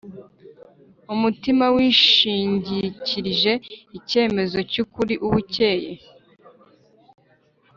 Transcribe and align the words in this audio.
Umutima 1.13 1.65
wishingikirije 1.75 3.53
icyemezo 3.97 4.57
cy’ukuri 4.71 5.13
uba 5.25 5.35
ukeye 5.41 5.91